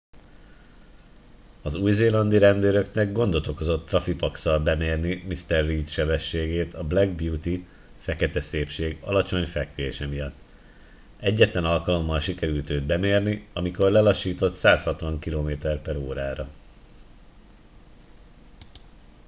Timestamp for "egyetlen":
11.19-11.65